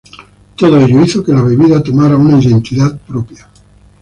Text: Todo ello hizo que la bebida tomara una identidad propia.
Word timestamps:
Todo 0.55 0.79
ello 0.81 1.03
hizo 1.03 1.23
que 1.23 1.31
la 1.31 1.43
bebida 1.43 1.83
tomara 1.83 2.17
una 2.17 2.39
identidad 2.41 2.97
propia. 3.01 3.47